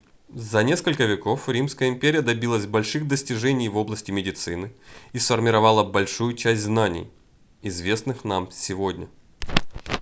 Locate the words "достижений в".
3.07-3.77